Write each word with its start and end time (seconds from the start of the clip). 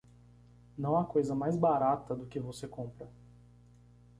Não 0.75 0.95
há 0.97 1.05
coisa 1.05 1.35
mais 1.35 1.55
barata 1.55 2.15
do 2.15 2.25
que 2.25 2.39
você 2.39 2.67
compra. 2.67 3.07